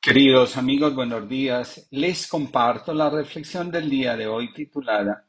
Queridos 0.00 0.56
amigos, 0.56 0.94
buenos 0.94 1.28
días. 1.28 1.88
Les 1.90 2.28
comparto 2.28 2.94
la 2.94 3.10
reflexión 3.10 3.68
del 3.68 3.90
día 3.90 4.16
de 4.16 4.28
hoy 4.28 4.52
titulada 4.52 5.26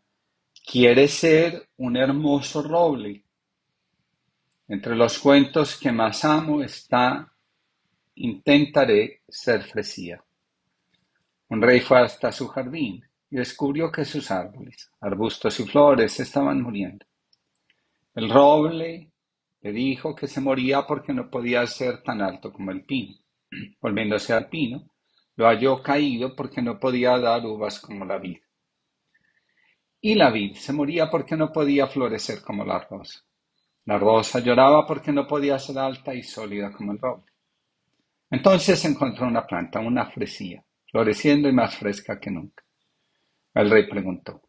¿Quieres 0.64 1.12
ser 1.12 1.70
un 1.78 1.98
hermoso 1.98 2.62
roble? 2.62 3.24
Entre 4.68 4.96
los 4.96 5.18
cuentos 5.18 5.76
que 5.76 5.92
más 5.92 6.24
amo 6.24 6.62
está 6.62 7.34
Intentaré 8.14 9.24
ser 9.28 9.64
fresía. 9.64 10.24
Un 11.48 11.62
rey 11.64 11.80
fue 11.80 12.02
hasta 12.02 12.32
su 12.32 12.48
jardín 12.48 13.04
y 13.32 13.38
descubrió 13.38 13.92
que 13.92 14.06
sus 14.06 14.30
árboles, 14.30 14.92
arbustos 15.02 15.60
y 15.62 15.66
flores 15.66 16.20
estaban 16.20 16.62
muriendo. 16.62 17.08
El 18.14 18.30
roble 18.30 19.10
le 19.62 19.72
dijo 19.72 20.14
que 20.14 20.28
se 20.28 20.42
moría 20.42 20.86
porque 20.86 21.12
no 21.12 21.28
podía 21.28 21.66
ser 21.66 22.04
tan 22.04 22.22
alto 22.22 22.54
como 22.54 22.70
el 22.70 22.86
pino. 22.86 23.16
Volviéndose 23.82 24.34
al 24.34 24.48
pino, 24.50 24.90
lo 25.36 25.48
halló 25.48 25.82
caído 25.82 26.36
porque 26.36 26.62
no 26.62 26.80
podía 26.80 27.18
dar 27.18 27.46
uvas 27.46 27.80
como 27.80 28.06
la 28.06 28.18
vid. 28.18 28.38
Y 30.02 30.16
la 30.16 30.30
vid 30.30 30.56
se 30.56 30.74
moría 30.74 31.10
porque 31.10 31.36
no 31.36 31.52
podía 31.52 31.88
florecer 31.88 32.42
como 32.42 32.64
la 32.64 32.80
rosa. 32.80 33.24
La 33.86 33.98
rosa 33.98 34.40
lloraba 34.40 34.86
porque 34.86 35.12
no 35.12 35.26
podía 35.26 35.58
ser 35.58 35.78
alta 35.78 36.14
y 36.14 36.24
sólida 36.24 36.72
como 36.72 36.92
el 36.92 37.00
roble. 37.00 37.32
Entonces 38.30 38.84
encontró 38.86 39.28
una 39.28 39.46
planta, 39.46 39.80
una 39.80 40.06
fresía, 40.06 40.64
floreciendo 40.92 41.50
y 41.50 41.54
más 41.54 41.76
fresca 41.76 42.20
que 42.20 42.30
nunca. 42.30 42.64
El 43.54 43.70
rey 43.70 43.90
preguntó, 43.90 44.42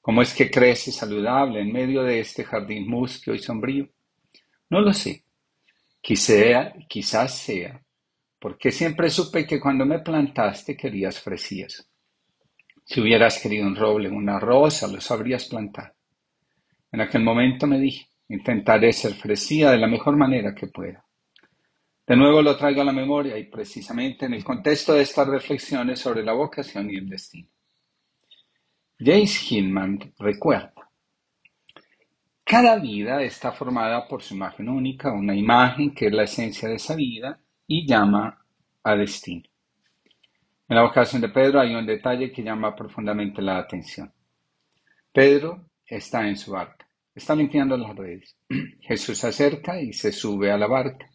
¿cómo 0.00 0.22
es 0.22 0.32
que 0.34 0.50
crece 0.50 0.92
saludable 0.92 1.60
en 1.60 1.72
medio 1.72 2.02
de 2.02 2.20
este 2.20 2.44
jardín 2.44 2.88
mustio 2.88 3.34
y 3.34 3.38
sombrío? 3.38 3.88
No 4.70 4.80
lo 4.80 4.92
sé. 4.92 5.24
quizás 6.00 7.38
sea 7.38 7.85
porque 8.38 8.70
siempre 8.70 9.10
supe 9.10 9.46
que 9.46 9.60
cuando 9.60 9.86
me 9.86 10.00
plantaste 10.00 10.76
querías 10.76 11.20
fresías. 11.20 11.88
Si 12.84 13.00
hubieras 13.00 13.40
querido 13.40 13.66
un 13.66 13.74
roble, 13.74 14.08
una 14.08 14.38
rosa, 14.38 14.86
los 14.86 15.10
habrías 15.10 15.46
plantado. 15.46 15.92
En 16.92 17.00
aquel 17.00 17.22
momento 17.22 17.66
me 17.66 17.78
dije, 17.78 18.06
intentaré 18.28 18.92
ser 18.92 19.14
fresía 19.14 19.70
de 19.70 19.78
la 19.78 19.88
mejor 19.88 20.16
manera 20.16 20.54
que 20.54 20.68
pueda. 20.68 21.04
De 22.06 22.16
nuevo 22.16 22.40
lo 22.40 22.56
traigo 22.56 22.82
a 22.82 22.84
la 22.84 22.92
memoria 22.92 23.36
y 23.36 23.44
precisamente 23.44 24.26
en 24.26 24.34
el 24.34 24.44
contexto 24.44 24.94
de 24.94 25.02
estas 25.02 25.26
reflexiones 25.26 25.98
sobre 25.98 26.22
la 26.22 26.32
vocación 26.32 26.88
y 26.88 26.96
el 26.96 27.08
destino. 27.08 27.48
James 28.98 29.50
Hillman 29.50 30.14
recuerda, 30.18 30.72
cada 32.44 32.76
vida 32.76 33.22
está 33.22 33.50
formada 33.50 34.06
por 34.06 34.22
su 34.22 34.34
imagen 34.34 34.68
única, 34.68 35.12
una 35.12 35.34
imagen 35.34 35.92
que 35.92 36.06
es 36.06 36.12
la 36.12 36.22
esencia 36.22 36.68
de 36.68 36.76
esa 36.76 36.94
vida 36.94 37.40
y 37.66 37.86
llama 37.86 38.44
a 38.82 38.96
destino. 38.96 39.44
En 40.68 40.76
la 40.76 40.82
vocación 40.82 41.22
de 41.22 41.28
Pedro 41.28 41.60
hay 41.60 41.74
un 41.74 41.86
detalle 41.86 42.32
que 42.32 42.42
llama 42.42 42.74
profundamente 42.74 43.40
la 43.40 43.58
atención. 43.58 44.12
Pedro 45.12 45.70
está 45.86 46.26
en 46.28 46.36
su 46.36 46.52
barca, 46.52 46.88
está 47.14 47.34
limpiando 47.34 47.76
las 47.76 47.94
redes. 47.94 48.36
Jesús 48.80 49.18
se 49.18 49.28
acerca 49.28 49.80
y 49.80 49.92
se 49.92 50.12
sube 50.12 50.50
a 50.50 50.58
la 50.58 50.66
barca. 50.66 51.08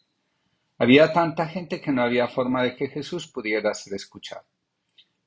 Había 0.78 1.14
tanta 1.14 1.48
gente 1.48 1.80
que 1.80 1.92
no 1.92 2.02
había 2.02 2.28
forma 2.28 2.64
de 2.64 2.76
que 2.76 2.88
Jesús 2.88 3.28
pudiera 3.28 3.74
ser 3.74 3.94
escuchado. 3.94 4.46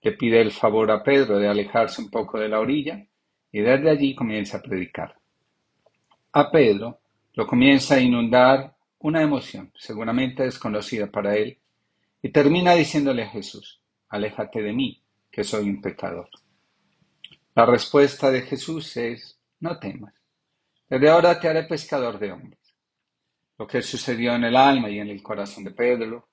Le 0.03 0.12
pide 0.12 0.41
el 0.41 0.50
favor 0.50 0.91
a 0.91 1.03
Pedro 1.03 1.38
de 1.38 1.48
alejarse 1.48 2.03
un 2.03 2.11
poco 2.11 2.38
de 2.38 2.48
la 2.48 2.61
orilla 2.61 3.06
y 3.53 3.61
desde 3.61 3.91
allí 3.91 4.14
comienza 4.14 4.59
a 4.59 4.62
predicar. 4.62 5.14
A 6.33 6.50
Pedro 6.50 7.00
lo 7.34 7.47
comienza 7.47 7.94
a 7.94 8.00
inundar 8.00 8.73
una 9.05 9.20
emoción, 9.20 9.70
seguramente 9.77 10.44
desconocida 10.44 11.08
para 11.08 11.36
él, 11.36 11.58
y 12.22 12.30
termina 12.30 12.72
diciéndole 12.72 13.24
a 13.24 13.28
Jesús, 13.28 13.83
aléjate 14.08 14.62
de 14.62 14.72
mí, 14.72 15.05
que 15.30 15.44
soy 15.44 15.69
un 15.69 15.83
pecador. 15.83 16.30
La 17.55 17.66
respuesta 17.66 18.30
de 18.30 18.41
Jesús 18.41 18.97
es, 18.97 19.38
no 19.60 19.78
temas, 19.78 20.15
desde 20.88 21.10
ahora 21.10 21.38
te 21.38 21.48
haré 21.48 21.65
pescador 21.65 22.19
de 22.19 22.32
hombres. 22.32 22.59
Lo 23.59 23.66
que 23.66 23.82
sucedió 23.82 24.34
en 24.37 24.44
el 24.44 24.56
alma 24.56 24.88
y 24.88 24.98
en 24.98 25.10
el 25.10 25.22
corazón 25.22 25.65
de 25.65 25.72
Pedro 25.72 26.31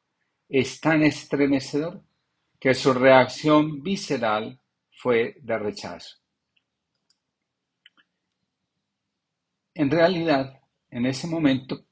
es 0.48 0.80
tan 0.80 1.04
estremecedor 1.04 2.02
que 2.58 2.74
su 2.74 2.94
reacción 2.94 3.84
visceral 3.84 4.58
fue 4.94 5.36
de 5.42 5.60
rechazo. 5.60 6.20
En 9.74 9.92
realidad, 9.92 10.62
en 10.90 11.06
ese 11.06 11.28
momento, 11.28 11.86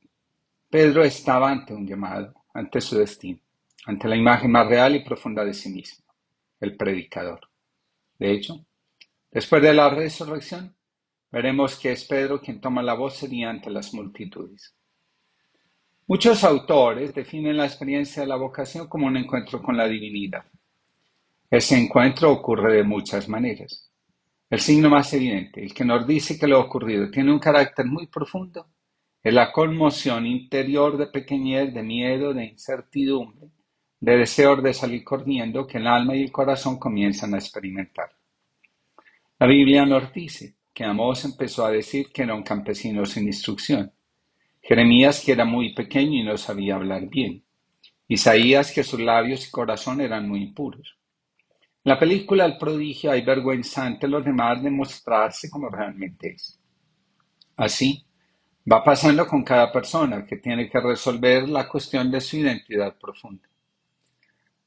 Pedro 0.70 1.04
estaba 1.04 1.50
ante 1.50 1.74
un 1.74 1.88
llamado, 1.88 2.46
ante 2.54 2.80
su 2.80 2.96
destino, 2.96 3.40
ante 3.88 4.08
la 4.08 4.16
imagen 4.16 4.52
más 4.52 4.68
real 4.68 4.96
y 4.96 5.04
profunda 5.04 5.44
de 5.44 5.56
sí 5.56 5.70
mismo, 5.70 6.06
el 6.60 6.78
predicador. 6.78 7.40
De 8.20 8.32
hecho, 8.32 8.64
después 9.32 9.64
de 9.64 9.74
la 9.74 9.90
resurrección, 9.90 10.76
veremos 11.32 11.76
que 11.80 11.92
es 11.92 12.06
Pedro 12.06 12.40
quien 12.40 12.62
toma 12.62 12.84
la 12.84 12.94
voz 12.94 13.16
sería 13.16 13.50
ante 13.50 13.72
las 13.72 13.96
multitudes. 13.96 14.76
Muchos 16.06 16.44
autores 16.44 17.16
definen 17.16 17.58
la 17.58 17.66
experiencia 17.66 18.22
de 18.22 18.28
la 18.28 18.36
vocación 18.36 18.88
como 18.88 19.08
un 19.08 19.18
encuentro 19.18 19.64
con 19.64 19.76
la 19.76 19.88
divinidad. 19.88 20.46
Ese 21.50 21.80
encuentro 21.80 22.32
ocurre 22.32 22.76
de 22.76 22.84
muchas 22.84 23.28
maneras. 23.28 23.92
El 24.48 24.60
signo 24.60 24.92
más 24.92 25.12
evidente, 25.14 25.64
el 25.64 25.74
que 25.74 25.84
nos 25.84 26.06
dice 26.06 26.38
que 26.38 26.46
lo 26.46 26.60
ocurrido 26.60 27.10
tiene 27.10 27.32
un 27.32 27.40
carácter 27.40 27.88
muy 27.88 28.06
profundo, 28.06 28.68
es 29.22 29.34
la 29.34 29.52
conmoción 29.52 30.26
interior 30.26 30.98
de 30.98 31.08
pequeñez, 31.08 31.74
de 31.74 31.84
miedo, 31.84 32.34
de 32.34 32.46
incertidumbre, 32.46 33.50
de 34.00 34.18
deseo 34.18 34.56
de 34.56 34.74
salir 34.74 35.04
corriendo 35.04 35.68
que 35.68 35.78
el 35.78 35.88
alma 35.88 36.16
y 36.16 36.24
el 36.24 36.32
corazón 36.32 36.80
comienzan 36.80 37.34
a 37.34 37.38
experimentar. 37.38 38.12
La 39.38 39.48
Biblia 39.48 39.86
nos 39.86 40.14
dice 40.14 40.56
que 40.74 40.86
Amós 40.86 41.26
empezó 41.26 41.66
a 41.66 41.72
decir 41.72 42.12
que 42.14 42.24
era 42.24 42.34
un 42.34 42.44
campesino 42.44 43.06
sin 43.06 43.28
instrucción. 43.28 43.92
Jeremías 44.62 45.22
que 45.26 45.34
era 45.34 45.46
muy 45.46 45.74
pequeño 45.74 46.20
y 46.20 46.24
no 46.24 46.38
sabía 46.38 46.76
hablar 46.76 47.08
bien. 47.08 47.44
Isaías 48.08 48.72
que 48.72 48.84
sus 48.84 49.00
labios 49.00 49.48
y 49.48 49.52
corazón 49.52 50.02
eran 50.02 50.28
muy 50.28 50.44
impuros. 50.44 50.98
En 51.84 51.92
la 51.92 52.00
película 52.00 52.46
El 52.46 52.58
prodigio 52.58 53.12
hay 53.12 53.22
vergüenzante 53.22 54.08
los 54.08 54.24
demás 54.24 54.64
de 54.64 54.72
mostrarse 54.72 55.50
como 55.50 55.70
realmente 55.70 56.34
es. 56.34 56.60
Así, 57.56 58.06
Va 58.72 58.84
pasando 58.84 59.26
con 59.26 59.44
cada 59.44 59.72
persona 59.72 60.24
que 60.24 60.38
tiene 60.38 60.70
que 60.70 60.80
resolver 60.80 61.50
la 61.50 61.68
cuestión 61.68 62.12
de 62.12 62.22
su 62.22 62.38
identidad 62.38 62.96
profunda. 63.00 63.50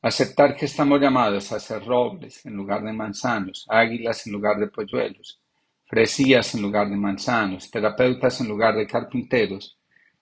Aceptar 0.01 0.57
que 0.57 0.65
estamos 0.65 1.01
llamados 1.01 1.53
a 1.53 1.61
ser 1.61 1.85
robles 1.85 2.45
en 2.45 2.57
lugar 2.57 2.83
de 2.83 2.93
manzanos, 2.93 3.65
águilas 3.69 4.27
en 4.27 4.33
lugar 4.33 4.59
de 4.59 4.67
polluelos, 4.67 5.41
fresías 5.85 6.53
en 6.57 6.63
lugar 6.63 6.89
de 6.91 6.97
manzanos, 6.97 7.71
terapeutas 7.71 8.41
en 8.41 8.49
lugar 8.49 8.75
de 8.75 8.89
carpinteros, 8.89 9.79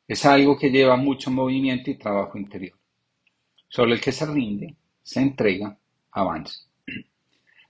es 0.07 0.27
algo 0.27 0.59
que 0.59 0.71
lleva 0.71 0.97
mucho 0.97 1.31
movimiento 1.31 1.91
y 1.91 1.97
trabajo 1.97 2.37
interior. 2.37 2.77
Solo 3.67 3.95
el 3.95 4.01
que 4.01 4.13
se 4.13 4.27
rinde, 4.27 4.77
se 5.03 5.21
entrega, 5.21 5.75
avanza. 6.11 6.67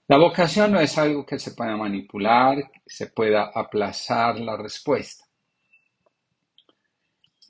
La 0.09 0.19
vocación 0.19 0.73
no 0.73 0.81
es 0.81 0.99
algo 0.99 1.25
que 1.25 1.39
se 1.39 1.53
pueda 1.53 1.77
manipular, 1.77 2.69
se 2.85 3.07
pueda 3.07 3.53
aplazar 3.55 4.41
la 4.41 4.57
respuesta 4.57 5.30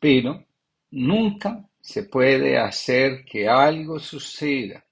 pero 0.00 0.44
nunca 0.90 1.68
se 1.80 2.04
puede 2.04 2.58
hacer 2.58 3.24
que 3.24 3.48
algo 3.48 4.00
suceda, 4.00 4.84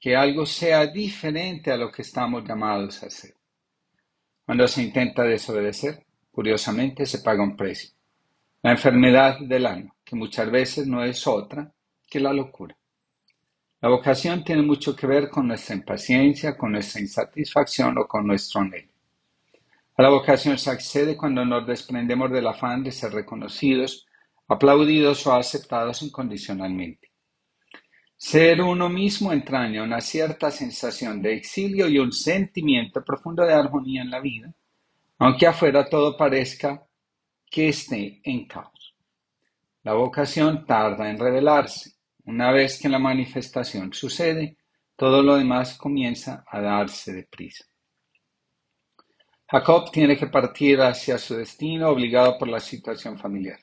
que 0.00 0.16
algo 0.16 0.46
sea 0.46 0.86
diferente 0.86 1.72
a 1.72 1.76
lo 1.76 1.90
que 1.90 2.02
estamos 2.02 2.44
llamados 2.44 3.02
a 3.02 3.06
hacer. 3.06 3.34
Cuando 4.46 4.66
se 4.66 4.82
intenta 4.82 5.24
desobedecer, 5.24 6.06
curiosamente 6.30 7.04
se 7.04 7.18
paga 7.18 7.42
un 7.42 7.56
precio. 7.56 7.90
La 8.62 8.70
enfermedad 8.70 9.40
del 9.40 9.66
alma, 9.66 9.94
que 10.04 10.16
muchas 10.16 10.50
veces 10.50 10.86
no 10.86 11.04
es 11.04 11.26
otra 11.26 11.72
que 12.08 12.20
la 12.20 12.32
locura. 12.32 12.76
La 13.80 13.88
vocación 13.88 14.42
tiene 14.42 14.62
mucho 14.62 14.96
que 14.96 15.06
ver 15.06 15.28
con 15.28 15.46
nuestra 15.46 15.74
impaciencia, 15.76 16.56
con 16.56 16.72
nuestra 16.72 17.00
insatisfacción 17.00 17.96
o 17.98 18.08
con 18.08 18.26
nuestro 18.26 18.60
anhelo. 18.60 18.90
A 19.96 20.02
la 20.02 20.10
vocación 20.10 20.58
se 20.58 20.70
accede 20.70 21.16
cuando 21.16 21.44
nos 21.44 21.66
desprendemos 21.66 22.30
del 22.30 22.46
afán 22.46 22.82
de 22.82 22.92
ser 22.92 23.12
reconocidos 23.12 24.07
aplaudidos 24.48 25.26
o 25.26 25.34
aceptados 25.34 26.02
incondicionalmente. 26.02 27.12
Ser 28.16 28.60
uno 28.60 28.88
mismo 28.88 29.32
entraña 29.32 29.84
una 29.84 30.00
cierta 30.00 30.50
sensación 30.50 31.22
de 31.22 31.34
exilio 31.34 31.86
y 31.86 31.98
un 31.98 32.12
sentimiento 32.12 33.04
profundo 33.04 33.44
de 33.44 33.52
armonía 33.52 34.02
en 34.02 34.10
la 34.10 34.20
vida, 34.20 34.52
aunque 35.18 35.46
afuera 35.46 35.88
todo 35.88 36.16
parezca 36.16 36.84
que 37.50 37.68
esté 37.68 38.20
en 38.24 38.46
caos. 38.46 38.96
La 39.84 39.92
vocación 39.94 40.66
tarda 40.66 41.08
en 41.08 41.18
revelarse. 41.18 41.92
Una 42.24 42.50
vez 42.50 42.80
que 42.80 42.88
la 42.88 42.98
manifestación 42.98 43.92
sucede, 43.92 44.56
todo 44.96 45.22
lo 45.22 45.36
demás 45.36 45.78
comienza 45.78 46.44
a 46.46 46.60
darse 46.60 47.12
deprisa. 47.12 47.64
Jacob 49.50 49.90
tiene 49.90 50.16
que 50.16 50.26
partir 50.26 50.80
hacia 50.80 51.16
su 51.16 51.36
destino 51.36 51.88
obligado 51.88 52.36
por 52.36 52.48
la 52.48 52.60
situación 52.60 53.18
familiar. 53.18 53.60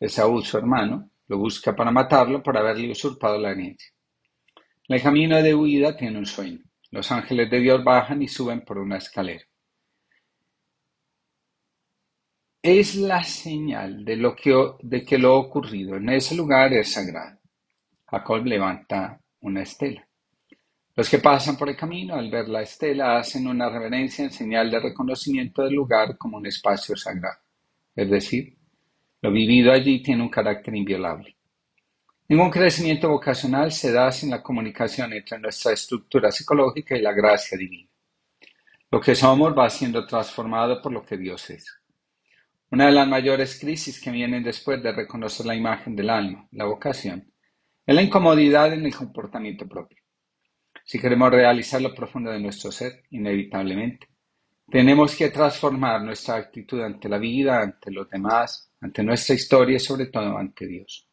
Esaú, 0.00 0.40
su 0.40 0.56
hermano, 0.56 1.10
lo 1.28 1.38
busca 1.38 1.76
para 1.76 1.90
matarlo 1.90 2.42
por 2.42 2.56
haberle 2.56 2.90
usurpado 2.90 3.38
la 3.38 3.50
herencia. 3.50 3.92
El 4.88 5.02
camino 5.02 5.40
de 5.42 5.54
huida 5.54 5.96
tiene 5.96 6.18
un 6.18 6.26
sueño. 6.26 6.58
Los 6.90 7.12
ángeles 7.12 7.50
de 7.50 7.60
Dios 7.60 7.84
bajan 7.84 8.22
y 8.22 8.26
suben 8.26 8.62
por 8.62 8.78
una 8.78 8.96
escalera. 8.96 9.44
Es 12.62 12.96
la 12.96 13.22
señal 13.22 14.04
de, 14.04 14.16
lo 14.16 14.34
que, 14.34 14.54
de 14.80 15.04
que 15.04 15.18
lo 15.18 15.36
ocurrido 15.36 15.96
en 15.96 16.08
ese 16.08 16.34
lugar 16.34 16.72
es 16.72 16.92
sagrado. 16.92 17.38
Jacob 18.06 18.44
levanta 18.44 19.20
una 19.40 19.62
estela. 19.62 20.06
Los 20.96 21.08
que 21.08 21.18
pasan 21.18 21.56
por 21.56 21.68
el 21.68 21.76
camino 21.76 22.16
al 22.16 22.30
ver 22.30 22.48
la 22.48 22.62
estela 22.62 23.18
hacen 23.18 23.46
una 23.46 23.70
reverencia 23.70 24.24
en 24.24 24.32
señal 24.32 24.70
de 24.70 24.80
reconocimiento 24.80 25.62
del 25.62 25.74
lugar 25.74 26.18
como 26.18 26.38
un 26.38 26.46
espacio 26.46 26.96
sagrado. 26.96 27.38
Es 27.94 28.10
decir, 28.10 28.58
lo 29.22 29.30
vivido 29.30 29.72
allí 29.72 30.02
tiene 30.02 30.22
un 30.22 30.28
carácter 30.28 30.74
inviolable. 30.74 31.36
Ningún 32.28 32.50
crecimiento 32.50 33.08
vocacional 33.08 33.72
se 33.72 33.92
da 33.92 34.10
sin 34.12 34.30
la 34.30 34.42
comunicación 34.42 35.12
entre 35.12 35.38
nuestra 35.38 35.72
estructura 35.72 36.30
psicológica 36.30 36.96
y 36.96 37.02
la 37.02 37.12
gracia 37.12 37.58
divina. 37.58 37.88
Lo 38.90 39.00
que 39.00 39.14
somos 39.14 39.56
va 39.56 39.68
siendo 39.68 40.06
transformado 40.06 40.80
por 40.80 40.92
lo 40.92 41.04
que 41.04 41.16
Dios 41.16 41.50
es. 41.50 41.66
Una 42.70 42.86
de 42.86 42.92
las 42.92 43.08
mayores 43.08 43.58
crisis 43.58 44.00
que 44.00 44.12
vienen 44.12 44.44
después 44.44 44.82
de 44.82 44.92
reconocer 44.92 45.44
la 45.44 45.56
imagen 45.56 45.96
del 45.96 46.08
alma, 46.08 46.46
la 46.52 46.66
vocación, 46.66 47.32
es 47.84 47.94
la 47.94 48.02
incomodidad 48.02 48.72
en 48.72 48.86
el 48.86 48.94
comportamiento 48.94 49.66
propio. 49.68 49.98
Si 50.84 51.00
queremos 51.00 51.30
realizar 51.30 51.82
lo 51.82 51.94
profundo 51.94 52.30
de 52.30 52.40
nuestro 52.40 52.70
ser, 52.70 53.02
inevitablemente, 53.10 54.08
tenemos 54.70 55.16
que 55.16 55.30
transformar 55.30 56.02
nuestra 56.02 56.36
actitud 56.36 56.80
ante 56.80 57.08
la 57.08 57.18
vida, 57.18 57.60
ante 57.60 57.90
los 57.90 58.08
demás, 58.08 58.70
ante 58.80 59.02
nuestra 59.02 59.34
historia 59.34 59.76
y 59.76 59.80
sobre 59.80 60.06
todo 60.06 60.38
ante 60.38 60.66
Dios. 60.66 61.06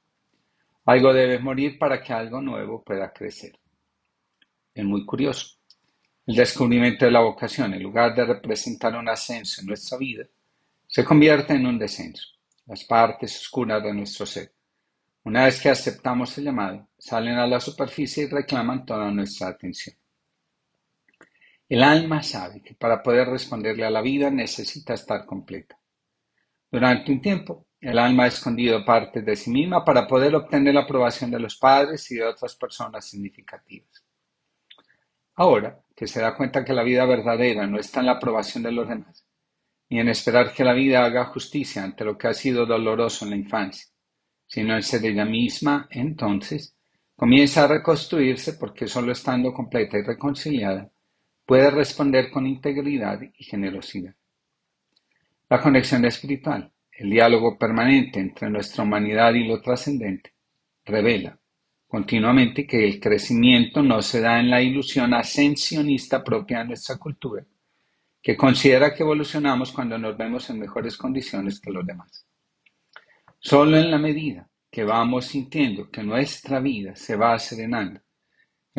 Algo 0.86 1.12
debe 1.12 1.40
morir 1.40 1.78
para 1.78 2.02
que 2.02 2.14
algo 2.14 2.40
nuevo 2.40 2.84
pueda 2.84 3.12
crecer. 3.12 3.58
Es 4.74 4.86
muy 4.86 5.06
curioso. 5.06 5.58
El 6.26 6.36
descubrimiento 6.36 7.06
de 7.06 7.12
la 7.12 7.22
vocación, 7.22 7.74
en 7.74 7.82
lugar 7.82 8.14
de 8.14 8.26
representar 8.26 8.96
un 8.96 9.10
ascenso 9.10 9.62
en 9.62 9.68
nuestra 9.68 9.98
vida, 9.98 10.26
se 10.86 11.04
convierte 11.04 11.54
en 11.54 11.66
un 11.66 11.80
descenso, 11.80 12.28
las 12.66 12.84
partes 12.84 13.36
oscuras 13.38 13.84
de 13.84 13.94
nuestro 13.94 14.26
ser. 14.26 14.54
Una 15.24 15.46
vez 15.46 15.60
que 15.60 15.70
aceptamos 15.70 16.38
el 16.38 16.46
llamado, 16.46 16.88
salen 16.98 17.36
a 17.36 17.48
la 17.48 17.60
superficie 17.60 18.24
y 18.24 18.28
reclaman 18.28 18.86
toda 18.86 19.12
nuestra 19.12 19.50
atención. 19.50 19.96
El 21.70 21.84
alma 21.84 22.24
sabe 22.24 22.62
que 22.62 22.76
para 22.76 23.04
poder 23.04 23.28
responderle 23.28 23.86
a 23.86 23.90
la 23.90 24.02
vida 24.02 24.32
necesita 24.32 24.94
estar 24.94 25.26
completa. 25.26 25.78
Durante 26.72 27.12
un 27.12 27.22
tiempo, 27.22 27.68
el 27.82 28.00
alma 28.00 28.24
ha 28.24 28.28
escondido 28.28 28.86
partes 28.86 29.26
de 29.26 29.36
sí 29.36 29.52
misma 29.52 29.84
para 29.84 30.08
poder 30.08 30.34
obtener 30.34 30.74
la 30.74 30.82
aprobación 30.82 31.30
de 31.30 31.40
los 31.40 31.58
padres 31.58 32.10
y 32.10 32.16
de 32.16 32.24
otras 32.24 32.56
personas 32.56 33.06
significativas. 33.06 34.06
Ahora 35.36 35.80
que 35.94 36.08
se 36.08 36.22
da 36.22 36.38
cuenta 36.38 36.64
que 36.64 36.74
la 36.74 36.84
vida 36.84 37.06
verdadera 37.06 37.68
no 37.68 37.78
está 37.80 38.00
en 38.00 38.06
la 38.06 38.14
aprobación 38.14 38.64
de 38.64 38.72
los 38.72 38.88
demás, 38.88 39.26
ni 39.90 40.00
en 40.00 40.08
esperar 40.08 40.54
que 40.54 40.64
la 40.64 40.74
vida 40.74 41.04
haga 41.04 41.26
justicia 41.26 41.84
ante 41.84 42.06
lo 42.06 42.18
que 42.18 42.28
ha 42.28 42.34
sido 42.34 42.66
doloroso 42.66 43.26
en 43.26 43.32
la 43.32 43.38
infancia, 43.38 43.88
sino 44.46 44.74
en 44.74 44.84
ser 44.84 45.06
ella 45.06 45.26
misma, 45.26 45.88
entonces 45.92 46.76
comienza 47.16 47.66
a 47.66 47.68
reconstruirse 47.68 48.54
porque 48.54 48.88
solo 48.88 49.12
estando 49.12 49.54
completa 49.54 49.98
y 49.98 50.04
reconciliada 50.04 50.90
puede 51.48 51.72
responder 51.72 52.30
con 52.30 52.46
integridad 52.46 53.22
y 53.22 53.44
generosidad. 53.46 54.14
La 55.50 55.62
conexión 55.62 56.04
espiritual, 56.04 56.74
el 56.92 57.10
diálogo 57.10 57.58
permanente 57.58 58.20
entre 58.20 58.50
nuestra 58.50 58.84
humanidad 58.84 59.34
y 59.34 59.48
lo 59.48 59.62
trascendente, 59.62 60.34
revela 60.84 61.40
continuamente 61.88 62.68
que 62.68 62.86
el 62.86 63.00
crecimiento 63.00 63.82
no 63.82 64.02
se 64.02 64.20
da 64.20 64.42
en 64.42 64.50
la 64.50 64.62
ilusión 64.62 65.14
ascensionista 65.14 66.22
propia 66.22 66.60
de 66.60 66.66
nuestra 66.66 66.98
cultura, 66.98 67.46
que 68.22 68.36
considera 68.36 68.94
que 68.94 69.04
evolucionamos 69.04 69.72
cuando 69.72 69.98
nos 69.98 70.18
vemos 70.18 70.50
en 70.50 70.60
mejores 70.60 70.98
condiciones 70.98 71.62
que 71.62 71.72
los 71.72 71.86
demás. 71.86 72.28
Solo 73.40 73.78
en 73.78 73.90
la 73.90 73.98
medida 73.98 74.50
que 74.70 74.84
vamos 74.84 75.28
sintiendo 75.28 75.90
que 75.90 76.04
nuestra 76.04 76.60
vida 76.60 76.94
se 76.98 77.16
va 77.16 77.40
serenando, 77.40 78.02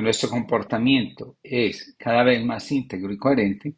nuestro 0.02 0.28
comportamiento 0.28 1.36
es 1.42 1.96
cada 1.98 2.22
vez 2.22 2.44
más 2.44 2.70
íntegro 2.70 3.12
y 3.12 3.18
coherente, 3.18 3.74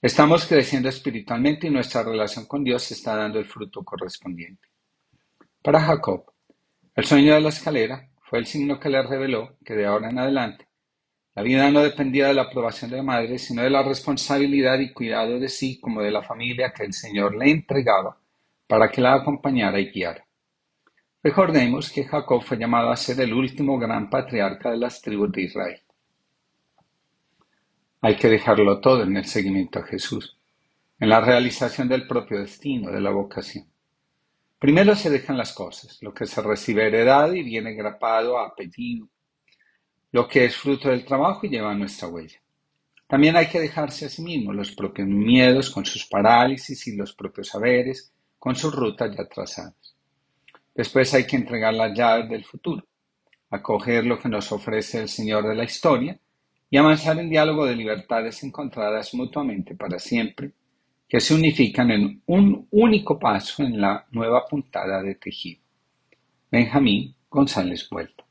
estamos 0.00 0.46
creciendo 0.46 0.88
espiritualmente 0.88 1.66
y 1.66 1.70
nuestra 1.70 2.02
relación 2.02 2.46
con 2.46 2.62
Dios 2.62 2.90
está 2.90 3.16
dando 3.16 3.38
el 3.38 3.46
fruto 3.46 3.82
correspondiente. 3.84 4.68
Para 5.62 5.80
Jacob, 5.80 6.32
el 6.94 7.04
sueño 7.04 7.34
de 7.34 7.40
la 7.40 7.48
escalera 7.48 8.08
fue 8.22 8.38
el 8.38 8.46
signo 8.46 8.78
que 8.78 8.90
le 8.90 9.02
reveló 9.02 9.56
que 9.64 9.74
de 9.74 9.86
ahora 9.86 10.10
en 10.10 10.18
adelante 10.18 10.68
la 11.34 11.42
vida 11.42 11.68
no 11.72 11.82
dependía 11.82 12.28
de 12.28 12.34
la 12.34 12.42
aprobación 12.42 12.92
de 12.92 12.98
la 12.98 13.02
madre, 13.02 13.38
sino 13.38 13.62
de 13.62 13.70
la 13.70 13.82
responsabilidad 13.82 14.78
y 14.78 14.92
cuidado 14.92 15.40
de 15.40 15.48
sí 15.48 15.80
como 15.80 16.00
de 16.00 16.12
la 16.12 16.22
familia 16.22 16.72
que 16.72 16.84
el 16.84 16.92
Señor 16.92 17.34
le 17.34 17.50
entregaba 17.50 18.16
para 18.68 18.88
que 18.88 19.00
la 19.00 19.14
acompañara 19.14 19.80
y 19.80 19.90
guiara. 19.90 20.24
Recordemos 21.24 21.90
que 21.90 22.04
Jacob 22.04 22.42
fue 22.42 22.58
llamado 22.58 22.90
a 22.90 22.96
ser 22.98 23.18
el 23.22 23.32
último 23.32 23.78
gran 23.78 24.10
patriarca 24.10 24.70
de 24.70 24.76
las 24.76 25.00
tribus 25.00 25.32
de 25.32 25.44
Israel. 25.44 25.80
Hay 28.02 28.16
que 28.16 28.28
dejarlo 28.28 28.78
todo 28.78 29.04
en 29.04 29.16
el 29.16 29.24
seguimiento 29.24 29.78
a 29.78 29.84
Jesús, 29.84 30.36
en 31.00 31.08
la 31.08 31.22
realización 31.22 31.88
del 31.88 32.06
propio 32.06 32.40
destino, 32.40 32.90
de 32.90 33.00
la 33.00 33.08
vocación. 33.08 33.64
Primero 34.58 34.94
se 34.94 35.08
dejan 35.08 35.38
las 35.38 35.54
cosas, 35.54 35.96
lo 36.02 36.12
que 36.12 36.26
se 36.26 36.42
recibe 36.42 36.88
heredado 36.88 37.34
y 37.34 37.42
viene 37.42 37.72
grapado 37.72 38.38
a 38.38 38.48
apellido, 38.48 39.08
lo 40.12 40.28
que 40.28 40.44
es 40.44 40.54
fruto 40.54 40.90
del 40.90 41.06
trabajo 41.06 41.46
y 41.46 41.48
lleva 41.48 41.72
nuestra 41.72 42.08
huella. 42.08 42.38
También 43.06 43.34
hay 43.36 43.48
que 43.48 43.60
dejarse 43.60 44.04
a 44.04 44.10
sí 44.10 44.20
mismo 44.20 44.52
los 44.52 44.72
propios 44.72 45.08
miedos 45.08 45.70
con 45.70 45.86
sus 45.86 46.04
parálisis 46.04 46.86
y 46.86 46.96
los 46.96 47.14
propios 47.14 47.48
saberes 47.48 48.12
con 48.38 48.54
sus 48.54 48.74
rutas 48.74 49.16
ya 49.16 49.26
trazadas. 49.26 49.93
Después 50.74 51.14
hay 51.14 51.26
que 51.26 51.36
entregar 51.36 51.72
las 51.74 51.96
llaves 51.96 52.28
del 52.28 52.44
futuro, 52.44 52.84
acoger 53.50 54.04
lo 54.04 54.18
que 54.18 54.28
nos 54.28 54.50
ofrece 54.50 55.02
el 55.02 55.08
Señor 55.08 55.46
de 55.46 55.54
la 55.54 55.64
historia 55.64 56.18
y 56.68 56.76
avanzar 56.76 57.18
en 57.18 57.30
diálogo 57.30 57.66
de 57.66 57.76
libertades 57.76 58.42
encontradas 58.42 59.14
mutuamente 59.14 59.76
para 59.76 59.98
siempre, 59.98 60.52
que 61.08 61.20
se 61.20 61.34
unifican 61.34 61.90
en 61.92 62.22
un 62.26 62.66
único 62.72 63.18
paso 63.18 63.62
en 63.62 63.80
la 63.80 64.04
nueva 64.10 64.44
puntada 64.46 65.00
de 65.02 65.14
tejido. 65.14 65.60
Benjamín 66.50 67.14
González 67.28 67.88
Vuelta. 67.88 68.24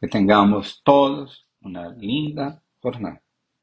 Que 0.00 0.08
tengamos 0.08 0.80
todos 0.82 1.46
una 1.60 1.90
linda 1.90 2.62
jornada. 2.80 3.22